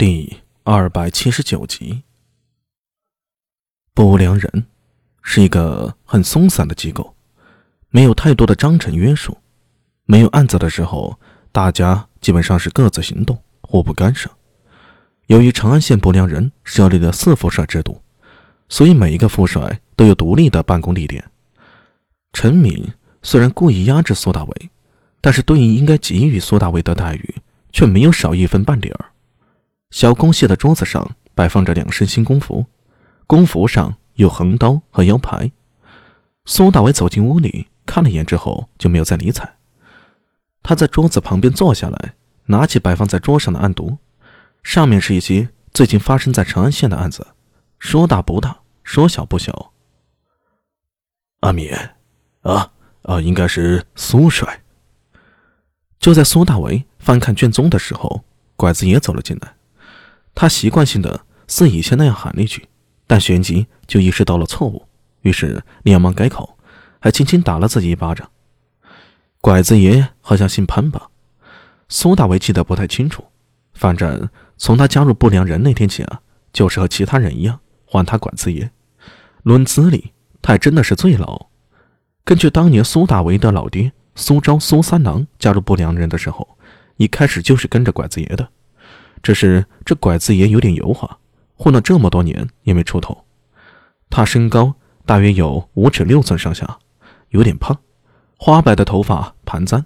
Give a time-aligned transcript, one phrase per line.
[0.00, 2.04] 第二百七十九集。
[3.92, 4.64] 不良人
[5.20, 7.14] 是一个很松散的机构，
[7.90, 9.36] 没有太多的章程约束。
[10.06, 11.20] 没有案子的时候，
[11.52, 14.30] 大家基本上是各自行动，互不干涉。
[15.26, 18.00] 由于长安县不良人设立了四副帅制度，
[18.70, 21.22] 所以每一个副帅都有独立的办公地点。
[22.32, 22.90] 陈敏
[23.20, 24.70] 虽然故意压制苏大伟，
[25.20, 27.34] 但是对于应该给予苏大伟的待遇，
[27.70, 29.09] 却没有少一分半点儿。
[29.90, 32.66] 小公蟹的桌子上摆放着两身新工服，
[33.26, 35.50] 工服上有横刀和腰牌。
[36.44, 39.56] 苏大伟走进屋里，看了一眼之后就没有再理睬。
[40.62, 42.14] 他在桌子旁边坐下来，
[42.46, 43.98] 拿起摆放在桌上的案牍，
[44.62, 47.26] 上面是一些最近发生在长安县的案子，
[47.78, 49.72] 说大不大，说小不小。
[51.40, 51.70] 阿米，
[52.42, 52.72] 啊
[53.02, 54.62] 啊，应该是苏帅。
[55.98, 58.24] 就在苏大为翻看卷宗的时候，
[58.56, 59.54] 拐子也走了进来。
[60.34, 62.68] 他习惯性的似以前那样喊了一句，
[63.06, 64.86] 但旋即就意识到了错误，
[65.22, 66.56] 于是连忙改口，
[66.98, 68.30] 还轻轻打了自己一巴掌。
[69.40, 71.08] 拐子爷好像姓潘吧？
[71.88, 73.24] 苏大为记得不太清楚，
[73.74, 76.20] 反正从他加入不良人那天起啊，
[76.52, 78.70] 就是和其他人一样唤他拐子爷。
[79.42, 81.48] 论资历，他还真的是最老。
[82.24, 86.56] 根据当年苏大为的老爹苏昭苏三郎加入不良人的时候，
[86.96, 88.48] 一开始就是跟着拐子爷的。
[89.22, 91.18] 只是这拐子爷有点油滑，
[91.56, 93.24] 混了这么多年也没出头。
[94.08, 96.78] 他身高大约有五尺六寸上下，
[97.28, 97.78] 有点胖，
[98.36, 99.84] 花白的头发盘簪，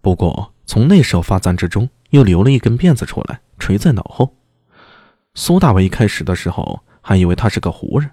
[0.00, 4.34] 不过从那时候发簪之中又留了一根辫子出来，垂在脑后。
[5.34, 8.10] 苏大伟一开始的时候还以为他是个胡人，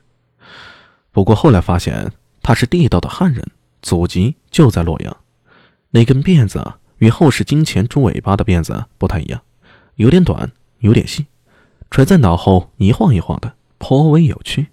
[1.11, 2.11] 不过后来发现
[2.43, 3.43] 他是地道的汉人，
[3.81, 5.17] 祖籍就在洛阳。
[5.89, 9.41] 那根辫子与后世金钱猪尾巴的辫子不太一样。
[9.95, 11.27] 有点短，有点细，
[11.89, 14.67] 垂在脑后一晃一晃的，颇为有趣。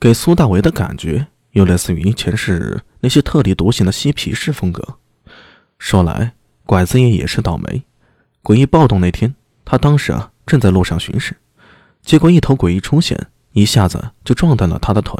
[0.00, 4.98] 给苏大为的感觉又类似于前世那些特立独行的嬉皮士风格。
[5.78, 6.34] 说来，
[6.66, 7.84] 拐子爷也是倒霉。
[8.42, 11.36] 诡异暴动那天，他当时啊正在路上巡视，
[12.02, 15.18] 结果一头诡异出现，一下子就撞断了他的腿，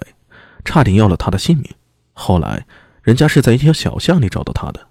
[0.65, 1.71] 差点要了他的性命。
[2.13, 2.67] 后来，
[3.03, 4.89] 人家是在一条小巷里找到他的，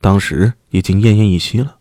[0.00, 1.78] 当时已经奄奄一息了。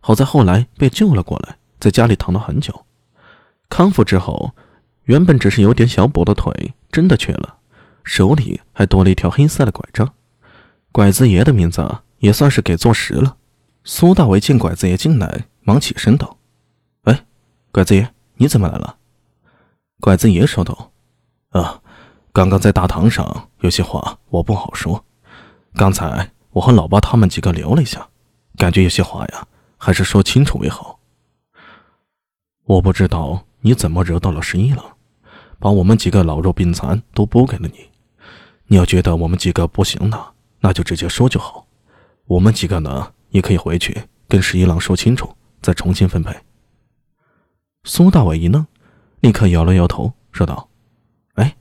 [0.00, 2.86] 好在后来被救了过来，在家里躺了很久。
[3.68, 4.52] 康复之后，
[5.04, 7.56] 原本只是有点小跛的腿真的瘸了，
[8.04, 10.12] 手里还多了一条黑色的拐杖。
[10.92, 11.84] 拐子爷的名字
[12.18, 13.36] 也算是给坐实了。
[13.84, 16.36] 苏大为见拐子爷进来，忙起身道
[17.04, 17.24] ：“哎，
[17.72, 18.98] 拐子爷，你怎么来了？”
[20.00, 20.92] 拐子爷说道
[21.50, 21.80] ：“啊，
[22.32, 25.02] 刚刚在大堂上有些话我不好说。
[25.74, 28.06] 刚才我和老八他们几个聊了一下，
[28.56, 29.46] 感觉有些话呀。”
[29.82, 30.99] 还是说清楚为好。
[32.70, 34.84] 我不知道你怎么惹到了十一郎，
[35.58, 37.90] 把我们几个老弱病残都拨给了你。
[38.68, 40.24] 你要觉得我们几个不行呢，
[40.60, 41.66] 那就直接说就好。
[42.26, 46.32] 我们几个呢，也可以回去跟十一郎说清楚，再重新分配。
[47.82, 48.64] 苏大伟一愣，
[49.18, 50.68] 立刻摇了摇头，说道
[51.34, 51.56] ：“哎，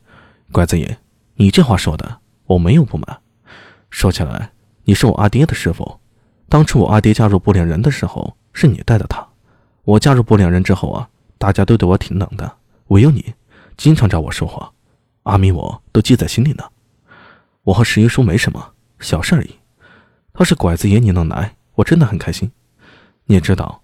[0.52, 1.00] 拐子爷，
[1.34, 3.20] 你这话说的我没有不满。
[3.90, 4.52] 说起来，
[4.84, 6.00] 你是我阿爹的师傅。”
[6.48, 9.28] 当初我阿爹加入不良人的时候，是你带的他。
[9.84, 12.58] 我加入不良人之后啊，大家都对我挺冷的，
[12.88, 13.34] 唯有你，
[13.78, 14.72] 经常找我说话。
[15.24, 16.64] 阿弥我都记在心里呢。
[17.64, 19.56] 我和十一叔没什么小事而已。
[20.34, 22.52] 他是拐子爷，你能来，我真的很开心。
[23.26, 23.82] 你也知道，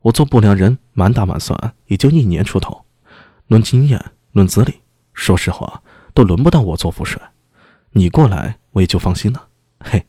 [0.00, 2.84] 我做不良人满打满算也就一年出头，
[3.46, 4.80] 论经验，论资历，
[5.12, 5.82] 说实话
[6.14, 7.20] 都轮不到我做副帅。
[7.90, 9.48] 你过来，我也就放心了。
[9.80, 10.06] 嘿，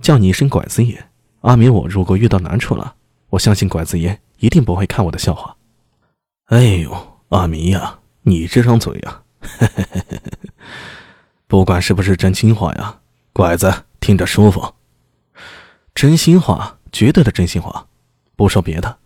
[0.00, 1.08] 叫你一声拐子爷。
[1.42, 2.94] 阿弥，我如果遇到难处了，
[3.30, 5.56] 我相信拐子爷一定不会看我的笑话。
[6.48, 6.94] 哎呦，
[7.30, 9.22] 阿弥呀，你这张嘴呀，
[11.48, 13.00] 不管是不是真心话呀，
[13.32, 14.74] 拐子听着舒服。
[15.94, 17.86] 真心话，绝对的真心话。
[18.36, 18.98] 不说别的，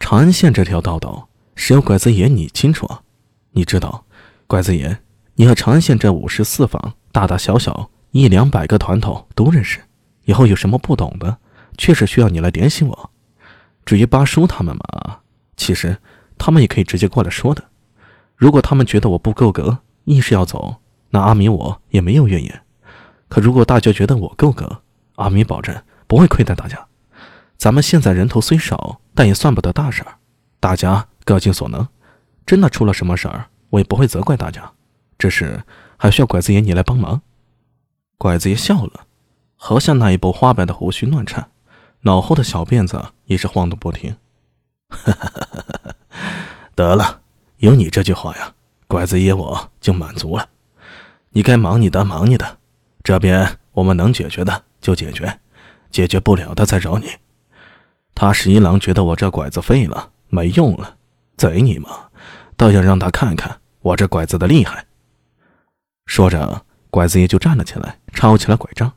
[0.00, 3.02] 长安县这条道道，谁有拐子爷你清楚啊？
[3.50, 4.06] 你知道，
[4.46, 4.96] 拐子爷，
[5.34, 9.78] 你和长安县这五十四坊大大小小一两百个团头都认识，
[10.24, 11.36] 以后有什么不懂的？
[11.76, 13.10] 确实需要你来点醒我。
[13.86, 15.20] 至于八叔他们嘛，
[15.56, 15.96] 其实
[16.36, 17.64] 他们也可以直接过来说的。
[18.34, 20.76] 如果他们觉得我不够格，硬是要走，
[21.10, 22.62] 那阿米我也没有怨言。
[23.28, 24.82] 可如果大家觉得我够格，
[25.14, 25.74] 阿米保证
[26.06, 26.86] 不会亏待大家。
[27.56, 30.18] 咱们现在人头虽少，但也算不得大事儿。
[30.58, 31.86] 大家各尽所能，
[32.44, 34.72] 真的出了什么事儿，我也不会责怪大家。
[35.16, 35.62] 只是
[35.96, 37.22] 还需要拐子爷你来帮忙。
[38.18, 39.06] 拐子爷笑了，
[39.54, 41.50] 好像那一波花白的胡须乱颤。
[42.02, 44.16] 脑后的小辫子也是晃动不停，
[46.74, 47.20] 得了，
[47.58, 48.54] 有你这句话呀，
[48.88, 50.48] 拐子爷我就满足了。
[51.30, 52.58] 你该忙你的，忙你的，
[53.02, 55.40] 这边我们能解决的就解决，
[55.90, 57.10] 解决不了的再找你。
[58.14, 60.96] 他十一郎觉得我这拐子废了，没用了，
[61.36, 61.90] 贼你妈，
[62.56, 64.86] 倒要让他看看我这拐子的厉害。
[66.06, 68.92] 说着，拐子爷就站了起来，抄起了拐杖。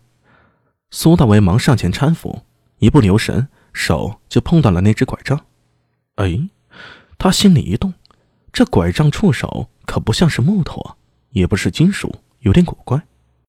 [0.92, 2.44] 苏大为忙上前搀扶，
[2.80, 5.46] 一不留神，手就碰到了那只拐杖。
[6.16, 6.50] 哎，
[7.18, 7.94] 他心里一动，
[8.52, 10.96] 这拐杖触手可不像是木头啊，
[11.32, 13.02] 也不是金属，有点古怪。